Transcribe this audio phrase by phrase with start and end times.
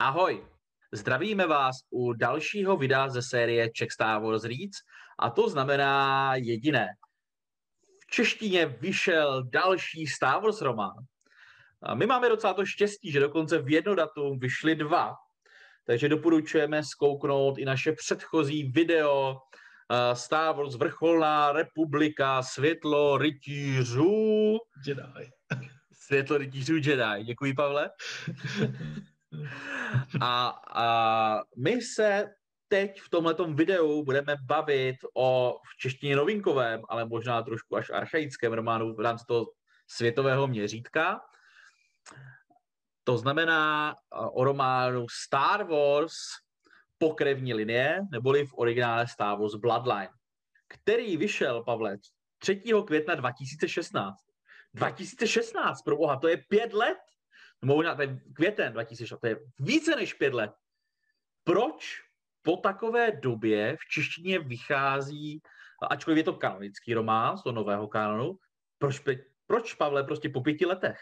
[0.00, 0.46] Ahoj!
[0.92, 4.78] Zdravíme vás u dalšího videa ze série Czech Star Wars Reads
[5.18, 6.86] a to znamená jediné.
[8.02, 10.94] V češtině vyšel další Star Wars román.
[11.82, 15.14] A my máme docela to štěstí, že dokonce v jedno datum vyšly dva,
[15.86, 19.36] takže doporučujeme zkouknout i naše předchozí video
[20.12, 24.58] Star Wars Vrcholná republika, Světlo rytířů.
[24.86, 25.30] Jedi.
[25.92, 27.24] Světlo rytířů Jedi.
[27.24, 27.90] Děkuji, Pavle.
[30.20, 32.26] A, a my se
[32.68, 38.52] teď v tomhle videu budeme bavit o v češtině novinkovém, ale možná trošku až archaickém
[38.52, 39.46] románu v rámci toho
[39.86, 41.20] světového měřítka.
[43.04, 43.94] To znamená
[44.32, 46.14] o románu Star Wars
[46.98, 50.10] pokrevní linie, neboli v originále Star Wars Bloodline,
[50.68, 51.96] který vyšel, Pavle,
[52.38, 52.62] 3.
[52.86, 54.16] května 2016.
[54.74, 56.98] 2016, pro boha, to je pět let
[57.64, 60.52] možná to je květen 2006, to je více než pět let.
[61.44, 62.02] Proč
[62.42, 65.42] po takové době v češtině vychází,
[65.90, 68.38] ačkoliv je to kanonický román z toho nového kanonu,
[68.78, 69.02] proč,
[69.46, 71.00] proč Pavle, prostě po pěti letech?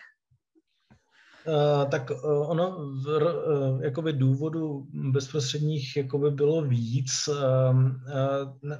[1.46, 7.28] Uh, tak uh, ono v, uh, jakoby důvodu bezprostředních jakoby bylo víc.
[7.28, 7.36] Uh,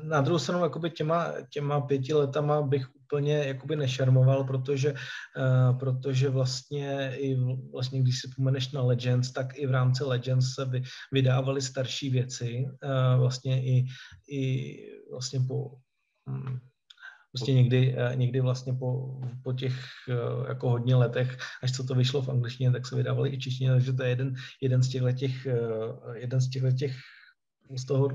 [0.03, 4.95] na, druhou stranu jakoby těma, těma pěti letama bych úplně jakoby nešarmoval, protože,
[5.79, 7.37] protože vlastně i
[7.73, 12.11] vlastně, když si pomeneš na Legends, tak i v rámci Legends se vy, vydávaly starší
[12.11, 12.67] věci,
[13.19, 13.87] vlastně i,
[14.29, 14.75] i
[15.11, 15.71] vlastně po
[16.27, 16.61] um,
[17.37, 19.75] prostě někdy, někdy vlastně po, po těch
[20.49, 23.93] jako hodně letech, až co to vyšlo v angličtině, tak se vydávali i češtině, takže
[23.93, 25.47] to je jeden, jeden z těchto těch,
[26.15, 26.97] jeden z těchto těch
[27.79, 28.09] z toho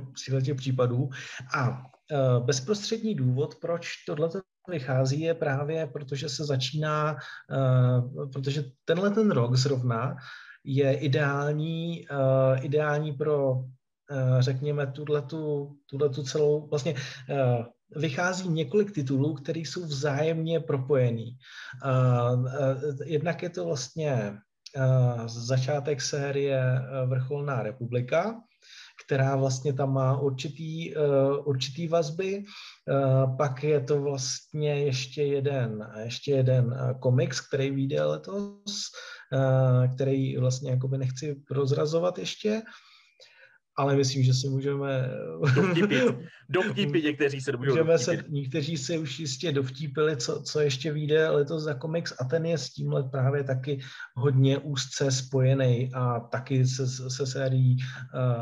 [0.43, 1.09] těch případů.
[1.55, 1.83] A
[2.39, 4.29] bezprostřední důvod, proč tohle
[4.69, 7.17] vychází, je právě, protože se začíná,
[8.33, 10.15] protože tenhle ten rok zrovna
[10.63, 12.07] je ideální,
[12.61, 13.63] ideální pro
[14.39, 16.95] řekněme, tuhletu, tuhletu celou, vlastně
[17.95, 21.37] vychází několik titulů, které jsou vzájemně propojený.
[23.05, 24.37] Jednak je to vlastně
[25.25, 28.41] začátek série Vrcholná republika,
[29.05, 30.95] která vlastně tam má určitý,
[31.45, 32.43] určitý vazby.
[33.37, 38.81] Pak je to vlastně ještě jeden, ještě jeden komiks, který vyjde letos,
[39.95, 42.61] který vlastně jakoby nechci prozrazovat ještě
[43.77, 45.09] ale myslím, že si můžeme...
[46.49, 47.03] Dovtípit.
[47.03, 51.73] Někteří se můžeme se, Někteří se už jistě dovtípili, co, co ještě vyjde letos za
[51.73, 53.79] komiks a ten je s tímhle právě taky
[54.15, 57.77] hodně úzce spojený a taky se, se, sérií,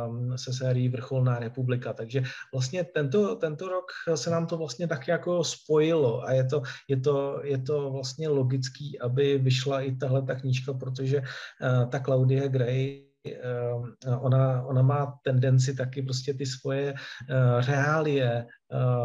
[0.07, 1.93] um, se sérií Vrcholná republika.
[1.93, 2.23] Takže
[2.53, 3.85] vlastně tento, tento rok
[4.15, 8.29] se nám to vlastně tak jako spojilo a je to, je to, je to vlastně
[8.29, 13.08] logický, aby vyšla i tahle ta knížka, protože uh, ta Claudia Gray
[14.19, 18.47] ona, ona má tendenci taky prostě ty svoje uh, reálie,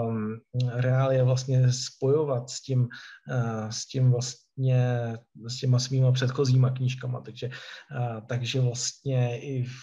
[0.07, 0.41] um,
[0.75, 5.13] reálie vlastně spojovat s tím, uh, s tím vlastně,
[5.49, 9.75] s těma svýma předchozíma knížkama, takže, uh, takže vlastně i v,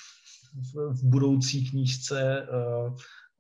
[0.74, 2.48] v, budoucí knížce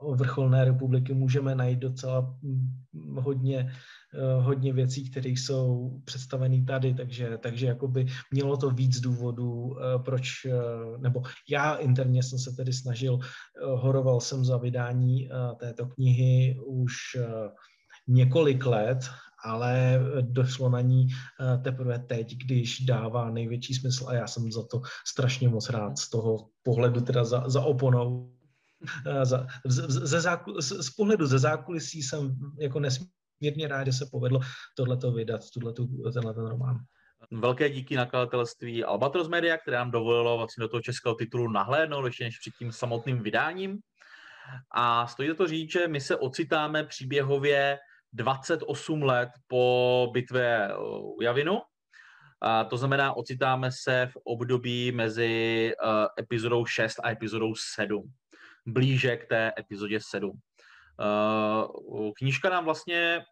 [0.09, 3.74] vrcholné republiky můžeme najít docela hm, hodně, eh,
[4.39, 10.45] hodně věcí, které jsou představené tady, takže, takže jakoby mělo to víc důvodů, eh, proč,
[10.45, 10.51] eh,
[10.97, 13.19] nebo já interně jsem se tedy snažil,
[13.75, 15.29] horoval jsem za vydání
[15.59, 16.94] této knihy už
[18.07, 19.00] několik let,
[19.44, 21.07] ale došlo na ní
[21.63, 26.09] teprve teď, když dává největší smysl a já jsem za to strašně moc rád z
[26.09, 28.31] toho pohledu teda za, za oponou.
[29.05, 33.20] Eh, za, ze zákul, z, z pohledu ze zákulisí jsem jako nesmírně
[33.68, 34.40] rád, že se povedlo
[34.75, 36.78] tohleto vydat, tuhletu, tenhle ten román.
[37.31, 42.24] Velké díky nakladatelství Albatros Media, které nám dovolilo vlastně do toho českého titulu nahlédnout ještě
[42.24, 43.80] než před tím samotným vydáním.
[44.72, 47.80] A stojí to říct, že my se ocitáme příběhově
[48.13, 51.62] 28 let po bitvě u Javinu.
[52.41, 58.12] A to znamená, ocitáme se v období mezi uh, epizodou 6 a epizodou 7
[58.65, 60.31] blíže k té epizodě 7.
[61.01, 63.24] Eh, knížka nám vlastně eh,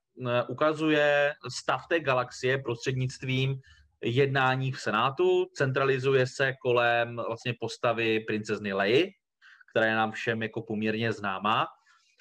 [0.48, 3.56] ukazuje stav té galaxie prostřednictvím
[4.04, 9.12] jednání v Senátu, centralizuje se kolem vlastně postavy princezny Leji,
[9.72, 11.68] která je nám všem jako poměrně známá,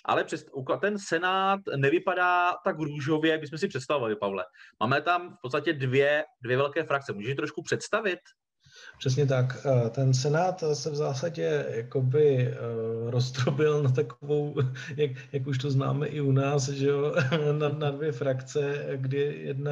[0.05, 0.47] ale přes,
[0.81, 4.45] ten Senát nevypadá tak růžově, jak bychom si představovali, Pavle.
[4.81, 7.13] Máme tam v podstatě dvě, dvě velké frakce.
[7.13, 8.19] Můžeš trošku představit?
[8.99, 9.67] Přesně tak.
[9.91, 12.57] Ten senát se v zásadě jakoby eh,
[13.11, 14.55] rozdrobil na takovou,
[14.97, 17.15] jak, jak už to známe i u nás, že jo,
[17.59, 19.71] na, na dvě frakce, kdy jedna,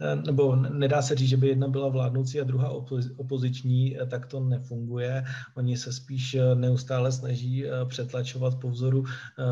[0.00, 2.70] eh, nebo nedá se říct, že by jedna byla vládnoucí a druhá
[3.16, 5.24] opoziční, tak to nefunguje.
[5.54, 9.04] Oni se spíš neustále snaží přetlačovat po vzoru,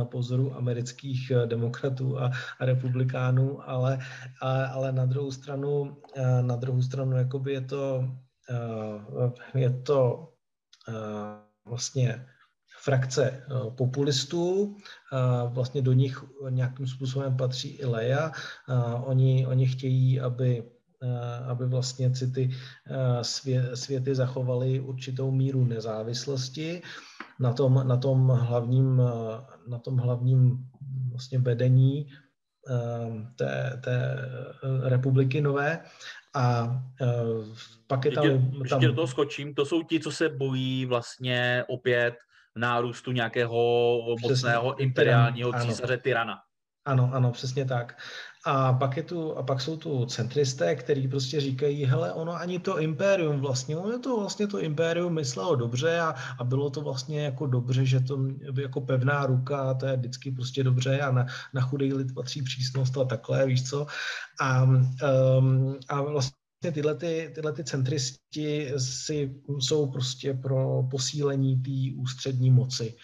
[0.05, 3.99] po vzoru amerických demokratů a, a republikánů, ale,
[4.73, 5.97] ale na druhou stranu,
[6.41, 8.09] na druhou stranu jakoby je to
[9.55, 10.29] je to
[10.89, 10.93] eh,
[11.65, 12.27] vlastně
[12.83, 14.77] frakce eh, populistů,
[15.47, 18.33] vlastně do nich nějakým způsobem patří i Leia.
[19.05, 20.65] Oni, oni chtějí, aby
[21.47, 22.50] aby vlastně ty
[23.75, 26.83] světy zachovaly určitou míru nezávislosti.
[27.41, 29.03] Na tom, na tom hlavním,
[29.69, 30.59] na tom hlavním
[31.11, 32.06] vlastně vedení
[33.37, 34.17] té, té
[34.83, 35.81] republiky nové
[36.35, 36.65] a
[37.01, 37.47] uh,
[37.87, 38.25] pak je tam...
[38.25, 38.63] Ještě, tam...
[38.63, 42.15] ještě do toho skočím, to jsou ti, co se bojí vlastně opět
[42.57, 46.39] nárůstu nějakého mocného imperiálního císaře Tyrana.
[46.85, 47.99] Ano, ano, přesně tak.
[48.44, 52.58] A pak, je tu, a pak jsou tu centristé, kteří prostě říkají, hele, ono ani
[52.58, 57.25] to impérium vlastně, ono to vlastně to impérium myslelo dobře a, a bylo to vlastně
[57.25, 58.19] jako dobře, že to
[58.61, 62.99] jako pevná ruka, to je vždycky prostě dobře a na, na chudý lid patří přísnost
[62.99, 63.87] a takhle, víš co.
[64.40, 66.38] A, um, a vlastně
[66.73, 72.96] tyhle, ty, tyhle ty centristi si, jsou prostě pro posílení té ústřední moci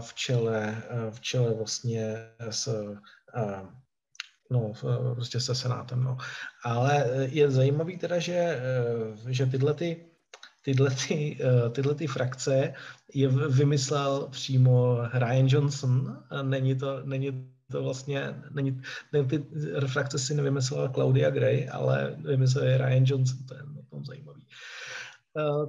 [0.00, 2.16] v čele, v čele vlastně
[2.50, 2.96] s
[4.50, 4.72] no,
[5.14, 6.04] prostě se senátem.
[6.04, 6.16] No.
[6.64, 8.60] Ale je zajímavý teda, že,
[9.28, 10.06] že tyhle ty,
[10.62, 11.38] tyhle, ty,
[11.72, 12.72] tyhle ty frakce
[13.14, 16.22] je vymyslel přímo Ryan Johnson.
[16.42, 18.80] Není to, není to vlastně, není,
[19.12, 19.44] ne, ty
[19.86, 24.46] frakce si nevymyslela Claudia Gray, ale vymyslel je Ryan Johnson, to je na tom zajímavý.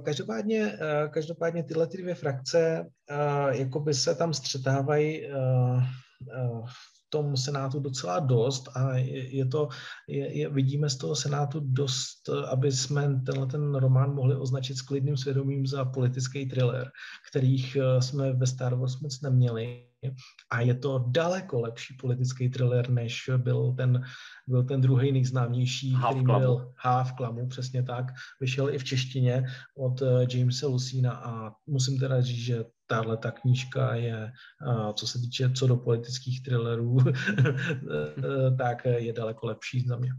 [0.04, 0.78] Každopádně,
[1.10, 2.86] každopádně tyhle ty dvě frakce
[3.50, 5.28] jakoby se tam střetávají
[7.08, 9.68] tom Senátu docela dost a je, je to,
[10.08, 14.82] je, je, vidíme z toho Senátu dost, aby jsme tenhle ten román mohli označit s
[14.82, 16.90] klidným svědomím za politický thriller,
[17.30, 19.84] kterých eh, jsme ve Star Wars moc neměli.
[20.50, 24.02] A je to daleko lepší politický thriller, než byl ten,
[24.46, 28.06] byl ten druhý nejznámější, Half který byl Half Klamu, přesně tak.
[28.40, 29.44] Vyšel i v češtině
[29.76, 34.32] od eh, Jamesa Lucina a musím teda říct, že tahle ta knížka je,
[34.94, 36.98] co se týče co do politických thrillerů,
[38.58, 40.10] tak je daleko lepší za mě.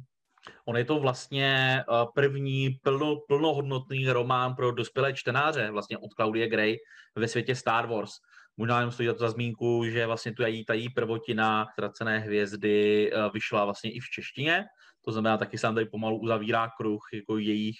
[0.65, 1.83] On je to vlastně
[2.15, 6.77] první plno, plnohodnotný román pro dospělé čtenáře, vlastně od Claudie Gray
[7.15, 8.11] ve světě Star Wars.
[8.57, 13.65] Možná jenom stojí za zmínku, že vlastně tu její, ta její prvotina Ztracené hvězdy vyšla
[13.65, 14.65] vlastně i v češtině,
[15.01, 17.77] to znamená, taky se tady pomalu uzavírá kruh jako jejich,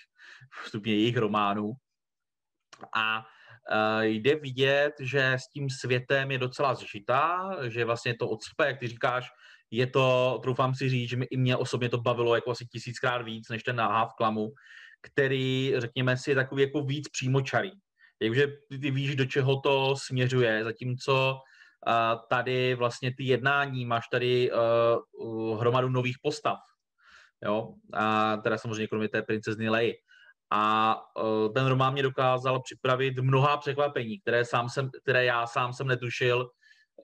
[0.63, 1.71] vstupně jejich románů.
[2.95, 3.38] A Eh,
[4.01, 8.87] jde vidět, že s tím světem je docela zžitá, že vlastně to odspe, jak ty
[8.87, 9.29] říkáš,
[9.71, 13.21] je to, troufám si říct, že mi, i mě osobně to bavilo jako asi tisíckrát
[13.21, 14.49] víc, než ten náhá v klamu,
[15.01, 17.71] který, řekněme si, je takový jako víc přímočarý.
[18.19, 21.37] Takže ty víš, do čeho to směřuje, zatímco
[21.87, 26.57] uh, tady vlastně ty jednání, máš tady uh, hromadu nových postav,
[27.45, 29.95] jo, a teda samozřejmě kromě té princezny Leji.
[30.51, 35.73] A uh, ten román mě dokázal připravit mnoha překvapení, které, sám jsem, které já sám
[35.73, 36.49] jsem netušil,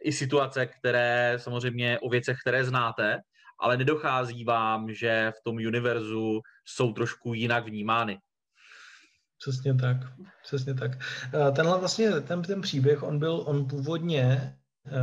[0.04, 3.18] i situace, které samozřejmě o věcech, které znáte,
[3.60, 8.20] ale nedochází vám, že v tom univerzu jsou trošku jinak vnímány.
[9.40, 9.98] Přesně tak,
[10.44, 10.92] přesně tak.
[11.56, 14.58] Tenhle vlastně, ten, ten příběh, on byl, on původně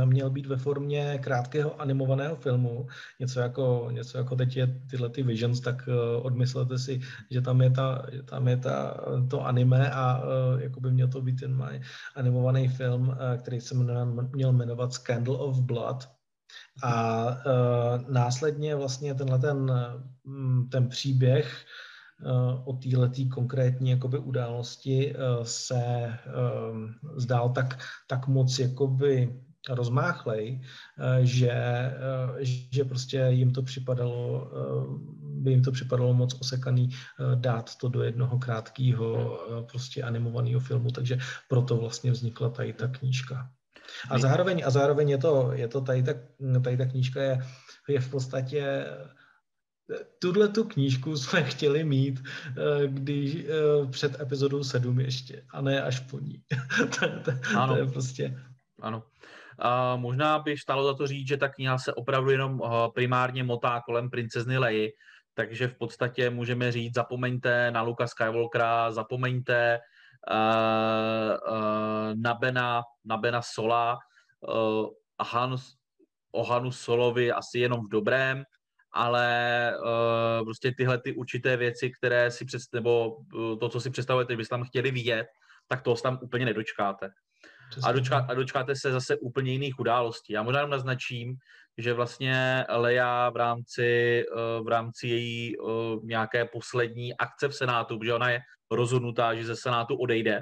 [0.05, 2.87] měl být ve formě krátkého animovaného filmu,
[3.19, 6.99] něco jako, něco jako teď je tyhle ty Visions, tak eh, odmyslete si,
[7.31, 8.97] že tam je, ta, tam je ta,
[9.29, 11.81] to anime a eh, jako by měl to být ten
[12.15, 13.75] animovaný film, který se
[14.33, 16.09] měl jmenovat Scandal of Blood,
[16.83, 17.25] a
[18.09, 19.71] následně vlastně tenhle ten,
[20.23, 21.65] mm, ten příběh
[22.65, 26.13] o této konkrétní jakoby události se
[27.15, 34.85] zdál tak, tak moc jakoby rozmáchlej, eh, že, eh, že prostě jim to připadalo, eh,
[35.43, 36.89] by jim to připadalo moc osekaný
[37.35, 39.39] dát to do jednoho krátkého
[39.71, 41.17] prostě animovaného filmu, takže
[41.49, 43.51] proto vlastně vznikla tady ta knížka.
[44.09, 46.13] A zároveň, a zároveň je to, je to tady, ta,
[46.63, 47.39] tady ta knížka je,
[47.87, 48.85] je v podstatě
[50.19, 52.23] Tuhle tu knížku jsme chtěli mít
[52.87, 53.37] když,
[53.91, 56.43] před epizodou 7 ještě, a ne až po ní.
[56.99, 57.31] to, to,
[57.67, 58.39] to je prostě...
[58.81, 59.03] Ano.
[59.59, 63.43] A možná by stálo za to říct, že ta kniha se opravdu jenom eh, primárně
[63.43, 64.91] motá kolem princezny Leji,
[65.33, 69.79] takže v podstatě můžeme říct, zapomeňte na Luka Skywalkera, zapomeňte
[70.31, 73.97] uh, uh, na, Bena, na Bena Sola
[74.39, 75.57] uh, a Han,
[76.31, 78.43] o Hanu Solovi asi jenom v dobrém,
[78.91, 83.17] ale uh, prostě tyhle ty určité věci, které si před, nebo
[83.59, 85.27] to, co si představujete, byste tam chtěli vidět,
[85.67, 87.09] tak toho tam úplně nedočkáte.
[87.83, 90.33] A, dočká, a dočkáte se zase úplně jiných událostí.
[90.33, 91.35] Já možná jenom naznačím,
[91.77, 95.69] že vlastně Leia v rámci, uh, v rámci její uh,
[96.03, 98.39] nějaké poslední akce v Senátu, protože ona je
[98.71, 100.41] rozhodnutá, že ze Senátu odejde,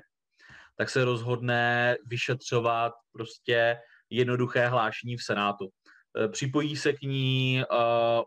[0.75, 3.77] tak se rozhodne vyšetřovat prostě
[4.09, 5.69] jednoduché hlášení v Senátu.
[6.17, 7.63] Eh, připojí se k ní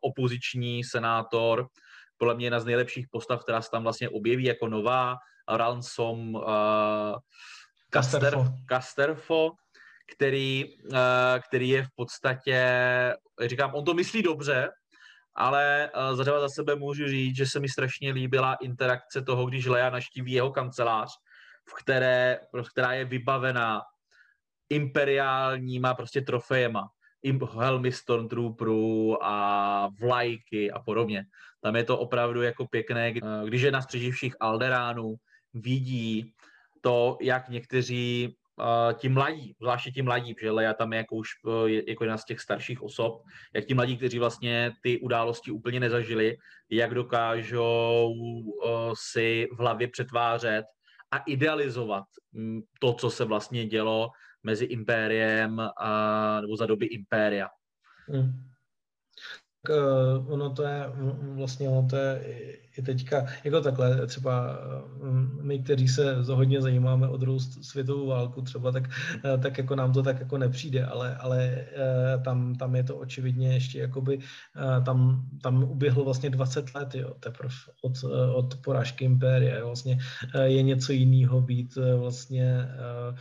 [0.01, 1.67] opoziční senátor,
[2.17, 5.17] podle mě jedna z nejlepších postav, která se tam vlastně objeví jako nová,
[5.49, 6.41] Ransom
[7.95, 8.45] Casterfo.
[8.69, 9.51] Casterfo,
[10.17, 10.97] který, uh,
[11.49, 12.59] který je v podstatě,
[13.47, 14.71] říkám, on to myslí dobře,
[15.35, 19.67] ale uh, za za sebe můžu říct, že se mi strašně líbila interakce toho, když
[19.67, 21.11] Lea naštíví jeho kancelář,
[21.71, 22.39] v které,
[22.71, 23.81] která je vybavená
[24.71, 26.89] imperiálníma prostě trofejema
[27.61, 31.25] helmy Stormtrooperů a vlajky a podobně.
[31.63, 33.13] Tam je to opravdu jako pěkné,
[33.45, 35.15] když je na přeživších Alderánů,
[35.55, 36.35] vidí
[36.85, 41.29] to, jak někteří uh, ti mladí, zvláště ti mladí, protože Leia tam je jako už
[41.45, 43.23] uh, jako jedna z těch starších osob,
[43.55, 46.37] jak ti mladí, kteří vlastně ty události úplně nezažili,
[46.71, 50.65] jak dokážou uh, si v hlavě přetvářet
[51.11, 54.11] a idealizovat um, to, co se vlastně dělo
[54.43, 57.49] mezi impériem a, nebo za doby impéria.
[58.09, 58.54] Hmm.
[59.67, 60.85] Tak, uh, ono to je
[61.37, 62.21] vlastně ono to je
[62.77, 64.59] i teďka, jako takhle, třeba
[65.03, 68.91] mm, my, kteří se hodně zajímáme o druhou světovou válku, třeba tak,
[69.25, 72.97] eh, tak jako nám to tak jako nepřijde, ale, ale eh, tam, tam je to
[72.97, 74.19] očividně ještě jakoby,
[74.85, 77.93] tam, tam uběhlo vlastně 20 let, jo, teprve od,
[78.35, 79.99] od porážky impéria, vlastně
[80.45, 83.15] je něco jiného být vlastně Eh,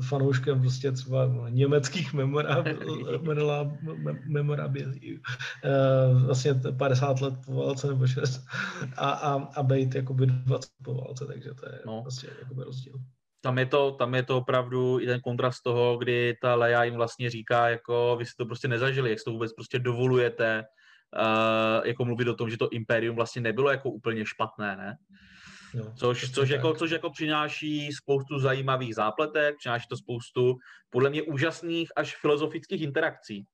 [0.00, 2.12] fanouškem prostě třeba německých
[4.28, 5.20] memorabilií,
[5.64, 8.46] eh, vlastně 50 let po válce nebo 6
[8.96, 12.02] a, a, a být jakoby 20 po válce, takže to je no.
[12.02, 12.94] prostě jakoby rozdíl.
[13.40, 16.94] Tam je, to, tam je to opravdu i ten kontrast toho, kdy ta Leia jim
[16.94, 20.64] vlastně říká, jako vy si to prostě nezažili, jak si to vůbec prostě dovolujete,
[21.16, 24.96] uh, jako mluvit o tom, že to impérium vlastně nebylo jako úplně špatné, ne?
[25.74, 30.56] Jo, což, což, jako, což jako přináší spoustu zajímavých zápletek, přináší to spoustu
[30.90, 33.44] podle mě úžasných až filozofických interakcí,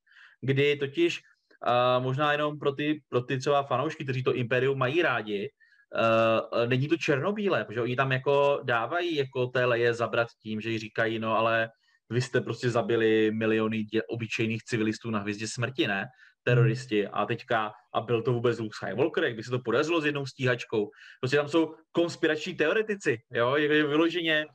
[0.41, 1.21] kdy totiž
[1.67, 5.51] uh, možná jenom pro ty, pro ty třeba fanoušky, kteří to Imperium mají rádi,
[5.95, 10.71] uh, není to černobílé, protože oni tam jako dávají jako té leje zabrat tím, že
[10.71, 11.71] jí říkají, no ale
[12.11, 16.07] vy jste prostě zabili miliony dě, obyčejných civilistů na hvězdě smrti, ne?
[16.43, 20.07] teroristi a teďka, a byl to vůbec Luke Skywalker, jak by se to podařilo s
[20.07, 20.91] jednou stíhačkou.
[21.21, 24.47] Prostě tam jsou konspirační teoretici, jo, je vyloženě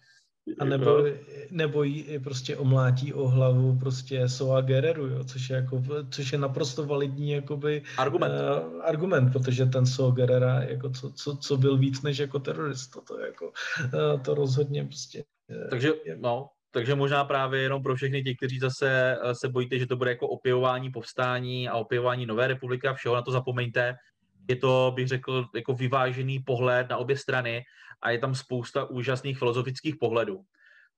[0.60, 1.04] a nebo,
[1.52, 6.38] nebo jí prostě omlátí o hlavu prostě Soa Gereru, jo, což je, jako, což je
[6.38, 8.32] naprosto validní jakoby, argument.
[8.32, 13.02] Uh, argument, protože ten Soa Gerera, jako co, co, co, byl víc než jako terorista,
[13.02, 15.24] to, jako, uh, to rozhodně prostě.
[15.64, 19.50] Uh, Takže, je, no, takže možná právě jenom pro všechny ti, kteří zase eh, se
[19.50, 23.32] bojíte, že to bude jako opěvování povstání a opěvování Nové republiky a všeho, na to
[23.32, 23.96] zapomeňte.
[24.50, 27.64] Je to, bych řekl, jako vyvážený pohled na obě strany
[28.02, 30.42] a je tam spousta úžasných filozofických pohledů.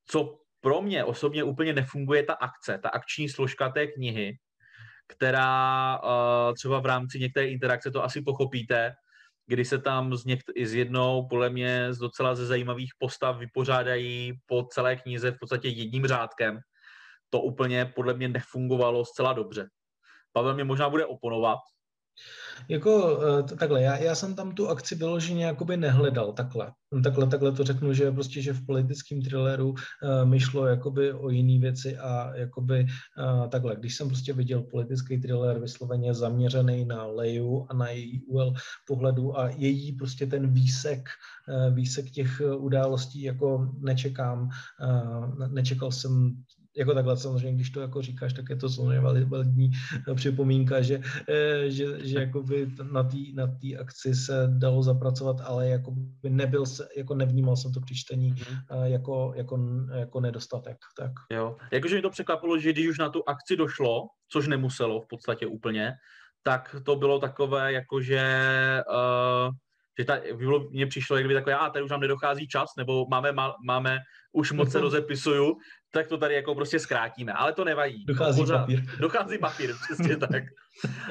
[0.05, 4.37] Co pro mě osobně úplně nefunguje ta akce, ta akční složka té knihy,
[5.07, 6.09] která uh,
[6.53, 8.93] třeba v rámci některé interakce to asi pochopíte,
[9.47, 13.37] kdy se tam s, někt- i s jednou, podle mě, z docela ze zajímavých postav
[13.37, 16.59] vypořádají po celé knize v podstatě jedním řádkem.
[17.29, 19.69] To úplně podle mě nefungovalo zcela dobře.
[20.31, 21.59] Pavel mě možná bude oponovat,
[22.69, 26.71] jako eh, takhle, já, já jsem tam tu akci vyloženě jakoby nehledal takhle.
[27.03, 29.75] Takhle, takhle to řeknu, že prostě, že v politickém thrilleru uh,
[30.23, 35.17] mi šlo jakoby o jiné věci a jakoby uh, takhle, když jsem prostě viděl politický
[35.17, 38.53] thriller vysloveně zaměřený na Leju a na její úhel
[38.87, 41.09] pohledu a její prostě ten výsek,
[41.47, 44.49] uh, výsek těch událostí jako nečekám,
[44.83, 46.35] uh, nečekal jsem
[46.77, 49.71] jako takhle samozřejmě, když to jako říkáš, tak je to samozřejmě validní
[50.11, 55.41] eh, připomínka, že, eh, že, že jakoby na té na tý akci se dalo zapracovat,
[55.43, 55.91] ale jako
[56.21, 58.83] by nebyl se, jako nevnímal jsem to při čtení mm-hmm.
[58.83, 59.59] jako, jako,
[59.95, 60.77] jako nedostatek.
[60.97, 61.11] Tak.
[61.31, 65.07] Jo, jakože mi to překvapilo, že když už na tu akci došlo, což nemuselo v
[65.07, 65.93] podstatě úplně,
[66.47, 68.23] tak to bylo takové, jakože
[68.89, 68.95] uh,
[69.99, 70.19] že ta,
[70.69, 73.31] mně přišlo, jak kdyby takové, a tady už nám nedochází čas, nebo máme,
[73.65, 73.99] máme
[74.31, 75.57] už moc se rozepisuju,
[75.91, 78.05] tak to tady jako prostě zkrátíme, ale to nevadí.
[78.05, 78.83] Dochází Pořád, papír.
[78.99, 80.43] Dochází papír, přesně tak.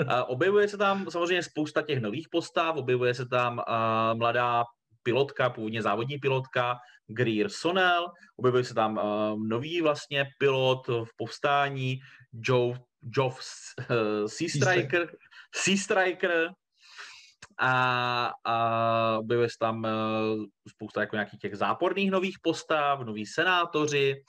[0.06, 4.64] A objevuje se tam samozřejmě spousta těch nových postav, objevuje se tam uh, mladá
[5.02, 6.76] pilotka, původně závodní pilotka,
[7.06, 9.02] Greer Sonel, objevuje se tam uh,
[9.46, 11.98] nový vlastně pilot v povstání,
[12.32, 12.78] Joe,
[13.16, 15.10] Joe uh, Sea Striker,
[15.54, 16.50] Sea Striker,
[17.58, 24.22] a, a objevuje se tam uh, spousta jako nějakých těch záporných nových postav, noví senátoři,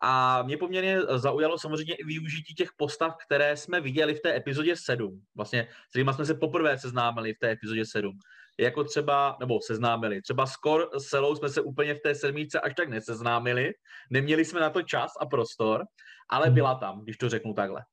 [0.00, 4.76] a mě poměrně zaujalo samozřejmě i využití těch postav, které jsme viděli v té epizodě
[4.76, 5.22] 7.
[5.36, 8.18] Vlastně s kterými jsme se poprvé seznámili v té epizodě 7.
[8.58, 12.74] Jako třeba, nebo seznámili, třeba s Kor Selou jsme se úplně v té sedmíce až
[12.74, 13.72] tak neseznámili,
[14.10, 15.84] neměli jsme na to čas a prostor,
[16.28, 16.54] ale hmm.
[16.54, 17.84] byla tam, když to řeknu takhle.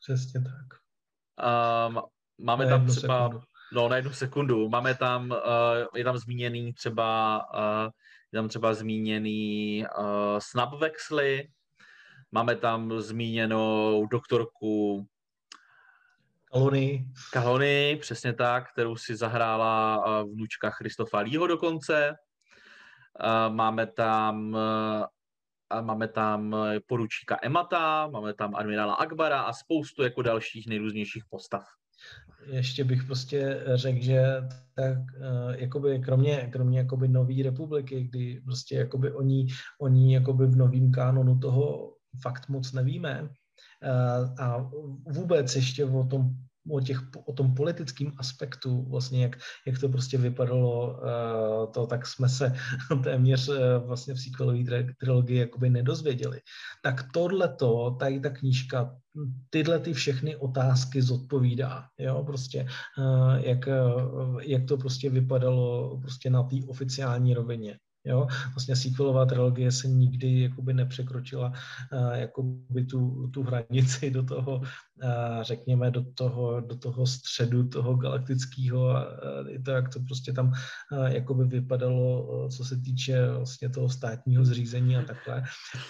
[0.00, 0.80] Přesně tak.
[1.88, 2.02] Um,
[2.38, 3.46] máme tam třeba, sekundu.
[3.74, 5.36] No na jednu sekundu, máme tam, uh,
[5.94, 7.90] je tam zmíněný třeba uh,
[8.32, 10.04] je tam třeba zmíněný uh,
[10.38, 11.48] Snapvexly,
[12.32, 15.06] máme tam zmíněnou doktorku
[16.52, 17.06] Kalony.
[17.32, 22.14] Kalony, přesně tak, kterou si zahrála uh, vnučka Christofa Lího dokonce.
[23.20, 30.22] Uh, máme tam uh, máme tam poručíka Emata, máme tam admirála Akbara a spoustu jako
[30.22, 31.64] dalších nejrůznějších postav
[32.46, 34.22] ještě bych prostě řekl, že
[34.74, 39.46] tak uh, jakoby kromě, kromě jakoby nový republiky, kdy prostě jakoby oni,
[39.80, 44.70] oni jakoby v novém kánonu toho fakt moc nevíme, uh, a
[45.08, 46.30] vůbec ještě o tom
[46.70, 52.06] o, těch, o tom politickém aspektu, vlastně jak, jak to prostě vypadalo, uh, to tak
[52.06, 52.52] jsme se
[53.02, 53.56] téměř uh,
[53.86, 56.40] vlastně v sequelové trilogii jakoby nedozvěděli.
[56.82, 58.96] Tak tohleto, tady ta knížka,
[59.50, 62.66] tyhle ty všechny otázky zodpovídá, jo, prostě
[62.98, 63.68] uh, jak,
[64.40, 67.78] jak to prostě vypadalo prostě na té oficiální rovině.
[68.06, 68.26] Jo?
[68.54, 71.52] Vlastně sequelová trilogie se nikdy jakoby nepřekročila
[71.92, 77.94] uh, jakoby tu, tu hranici do toho, uh, řekněme, do toho, do toho středu toho
[77.94, 80.52] galaktického, uh, to, jak to prostě tam
[81.06, 85.42] jakoby vypadalo, co se týče vlastně toho státního zřízení a takhle.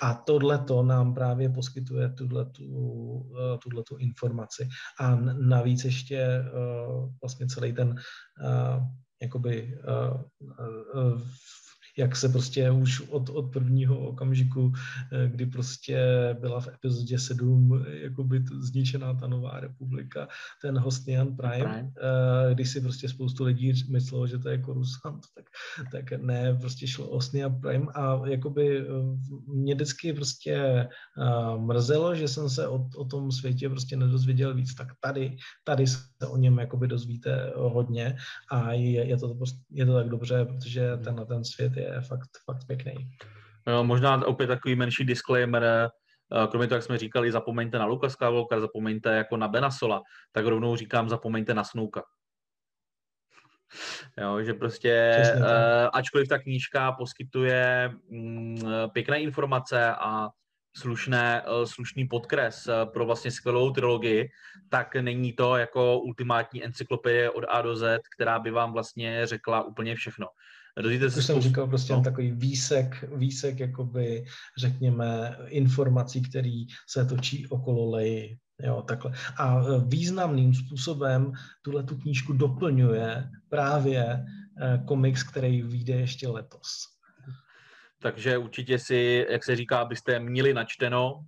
[0.03, 4.69] A tohle to nám právě poskytuje uh, tuhletu informaci.
[5.01, 6.45] A navíc ještě
[7.23, 7.95] vlastně celý ten
[9.23, 9.79] jakoby
[11.99, 14.73] jak se prostě už od, od prvního okamžiku,
[15.13, 15.99] eh, kdy prostě
[16.41, 20.29] byla v epizodě 7 jakoby zničená ta nová republika,
[20.63, 21.93] ten Hostnian Prime, Prime.
[22.51, 25.45] Eh, když si prostě spoustu lidí myslelo, že to je Coruscant, tak,
[25.93, 28.85] tak ne, prostě šlo o Hostnian Prime a jakoby eh,
[29.47, 30.89] mě vždycky prostě
[31.59, 35.99] mrzelo, že jsem se o, o tom světě prostě nedozvěděl víc, tak tady, tady se
[36.29, 38.17] o něm jakoby dozvíte hodně
[38.51, 39.37] a je, je, to,
[39.71, 43.11] je to tak dobře, protože ten, ten svět je je fakt, fakt pěkný.
[43.67, 45.89] No, možná opět takový menší disclaimer, eh,
[46.51, 50.77] kromě toho, jak jsme říkali, zapomeňte na Lukas Skywalker, zapomeňte jako na Benasola, tak rovnou
[50.77, 52.03] říkám, zapomeňte na Snouka.
[54.19, 55.45] Jo, že prostě, uh,
[55.93, 58.57] ačkoliv ta knížka poskytuje um,
[58.93, 60.29] pěkné informace a
[60.77, 64.29] slušné, slušný podkres pro vlastně skvělou trilogii,
[64.71, 69.63] tak není to jako ultimátní encyklopedie od A do Z, která by vám vlastně řekla
[69.63, 70.27] úplně všechno.
[70.83, 72.03] Dozvíte se jsem říkal, prostě no.
[72.03, 74.25] takový výsek, výsek, jakoby,
[74.59, 78.39] řekněme, informací, který se točí okolo leji.
[78.63, 79.13] Jo, takhle.
[79.39, 81.33] A e, významným způsobem
[81.63, 84.25] tuhle tu knížku doplňuje právě e,
[84.87, 86.95] komiks, který vyjde ještě letos.
[87.99, 91.25] Takže určitě si, jak se říká, abyste měli načteno,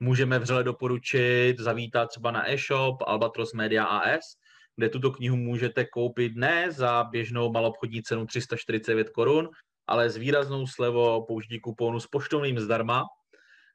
[0.00, 4.36] můžeme vřele doporučit zavítat třeba na e-shop Albatros Media AS,
[4.76, 9.48] kde tuto knihu můžete koupit ne za běžnou malobchodní cenu 349 korun,
[9.86, 13.04] ale s výraznou slevou použití kuponu s poštovným zdarma.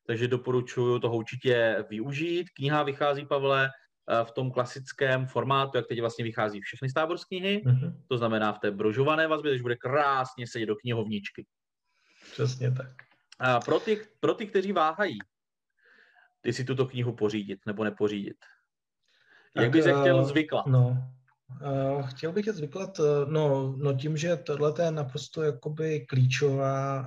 [0.08, 2.50] Takže doporučuji toho určitě využít.
[2.50, 7.26] Kniha vychází, Pavle, eh, v tom klasickém formátu, jak teď vlastně vychází všechny Star Wars
[7.26, 7.94] knihy, mm-hmm.
[8.08, 11.46] to znamená v té brožované vazbě, takže bude krásně sedět do knihovničky.
[12.32, 12.92] Přesně tak.
[13.40, 15.18] A pro ty, pro ty, kteří váhají,
[16.42, 18.38] ty si tuto knihu pořídit nebo nepořídit,
[19.56, 20.66] jak bys se chtěl eh, zvyklat?
[20.66, 20.98] No,
[21.62, 27.06] Uh, chtěl bych je zvyklat, uh, no, no tím, že tohle je naprosto jakoby klíčová,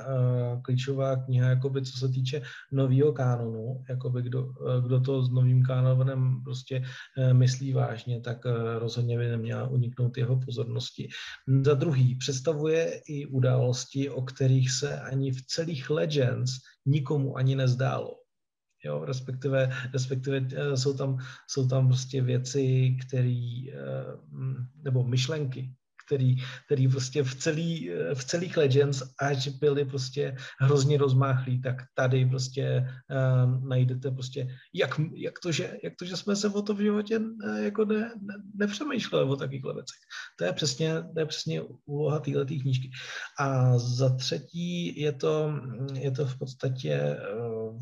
[0.62, 4.48] klíčová kniha, jakoby co se týče nového kánonu, jakoby kdo,
[4.84, 6.84] kdo to s novým kánonem prostě
[7.32, 8.38] myslí vážně, tak
[8.78, 11.08] rozhodně by neměla uniknout jeho pozornosti.
[11.62, 16.50] Za druhý, představuje i události, o kterých se ani v celých Legends
[16.86, 18.23] nikomu ani nezdálo
[18.84, 21.18] jo, respektive, respektive eh, jsou tam,
[21.48, 24.18] jsou tam prostě věci, které, eh,
[24.84, 25.74] nebo myšlenky,
[26.06, 32.26] který, který prostě v, celý, v celých Legends, až byly prostě hrozně rozmáchlí, tak tady
[32.26, 36.74] prostě uh, najdete prostě, jak, jak, to, že, jak to, že jsme se o to
[36.74, 37.20] v životě
[37.62, 40.00] jako ne, ne, nepřemýšleli o takovýchhle věcech.
[40.38, 42.90] To je přesně, to je přesně úloha této knížky.
[43.38, 45.52] A za třetí je to,
[45.94, 47.78] je to v podstatě uh,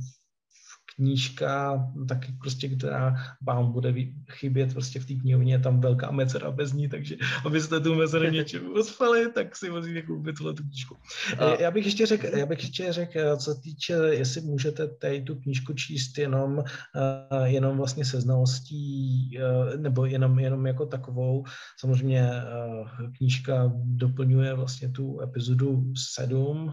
[0.96, 3.94] knížka, taky prostě, která vám bude
[4.30, 8.24] chybět prostě v té knihovně, je tam velká mezera bez ní, takže abyste tu mezeru
[8.30, 10.96] něčemu uspali, tak si musíte koupit tuhle tu knížku.
[11.38, 11.62] A...
[11.62, 15.72] Já bych ještě řekl, já bych ještě řekl, co týče, jestli můžete tady tu knížku
[15.72, 21.44] číst jenom, uh, jenom vlastně se znalostí, uh, nebo jenom, jenom jako takovou.
[21.80, 26.72] Samozřejmě uh, knížka doplňuje vlastně tu epizodu 7,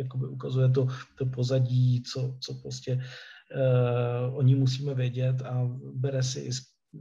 [0.00, 0.86] jakoby ukazuje to,
[1.18, 6.50] to pozadí, co, co prostě uh, o ní musíme vědět a bere si i,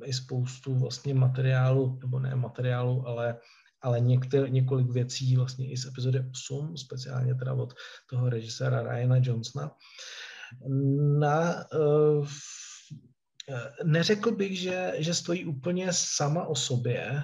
[0.05, 3.37] i spoustu vlastně materiálu, nebo ne materiálu, ale
[3.81, 7.73] ale některé, několik věcí vlastně i z epizody 8, speciálně teda od
[8.09, 9.71] toho režiséra Ryana Johnsona.
[11.19, 12.27] Na, uh,
[13.83, 17.21] Neřekl bych, že, že stojí úplně sama o sobě.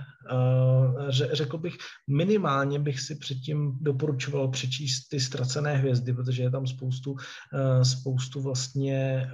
[1.32, 1.78] Řekl bych,
[2.10, 7.16] minimálně bych si předtím doporučoval přečíst ty ztracené hvězdy, protože je tam spoustu,
[7.84, 9.30] spoustu vlastně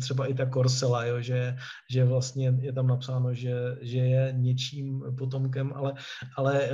[0.00, 1.56] třeba i ta Korsela, jo, že,
[1.90, 5.94] že vlastně je tam napsáno, že, že je něčím potomkem, ale,
[6.36, 6.70] ale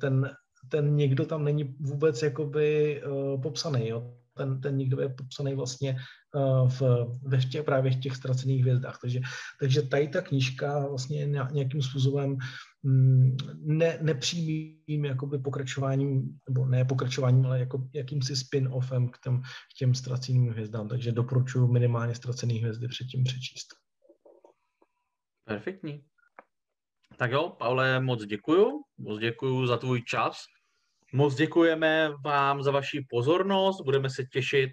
[0.00, 0.30] ten,
[0.68, 3.02] ten někdo tam není vůbec jakoby
[3.42, 3.88] popsaný.
[3.88, 5.96] Jo ten, ten někdo je popsaný vlastně
[6.34, 6.82] uh, v,
[7.22, 8.98] ve těch, právě v těch ztracených hvězdách.
[9.00, 9.20] Takže,
[9.60, 12.36] takže tady ta knížka vlastně nějakým způsobem
[12.82, 19.78] mm, ne, nepřímým jakoby pokračováním, nebo ne pokračováním, ale jako jakýmsi spin-offem k, těm, k
[19.78, 20.88] těm ztraceným hvězdám.
[20.88, 23.68] Takže doporučuji minimálně ztracený hvězdy předtím přečíst.
[25.44, 26.04] Perfektní.
[27.16, 28.82] Tak jo, Pavle, moc děkuju.
[28.98, 30.36] Moc děkuju za tvůj čas.
[31.12, 34.70] Moc děkujeme vám za vaši pozornost, budeme se těšit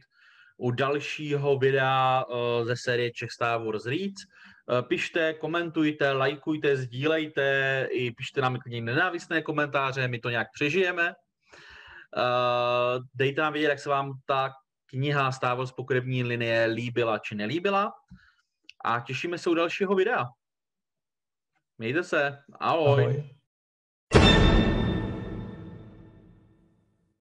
[0.58, 4.22] u dalšího videa eh, ze série Czech Star Wars Reads.
[4.24, 11.14] Eh, pište, komentujte, lajkujte, sdílejte i pište nám klidně nenávistné komentáře, my to nějak přežijeme.
[12.18, 14.52] Eh, dejte nám vědět, jak se vám ta
[14.86, 17.94] kniha Star Wars pokrevní linie líbila či nelíbila.
[18.86, 20.26] A těšíme se u dalšího videa.
[21.78, 22.38] Mějte se.
[22.60, 23.04] Ahoj.
[23.04, 23.36] Ahoj.